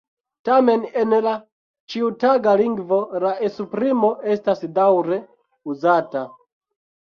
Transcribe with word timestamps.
Tamen 0.47 0.85
en 1.01 1.11
la 1.25 1.33
ĉiutaga 1.95 2.55
lingvo 2.63 2.99
la 3.25 3.35
esprimo 3.51 4.11
estas 4.39 4.67
daŭre 4.81 5.23
uzata. 5.77 6.27